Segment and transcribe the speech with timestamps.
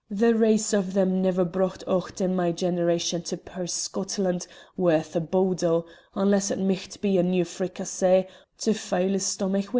[0.09, 5.19] The race o' them never brocht ocht in my generation to puir Scotland worth a
[5.19, 5.85] bodle,
[6.15, 8.25] unless it micht be a new fricassee
[8.61, 9.69] to fyle a stamach wi'.